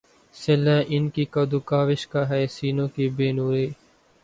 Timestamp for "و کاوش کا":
1.53-2.27